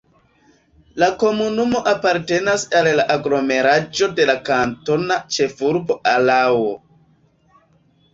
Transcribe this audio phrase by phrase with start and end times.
[1.01, 6.73] La komunumo apartenas al la aglomeraĵo de la kantona ĉefurbo Araŭo.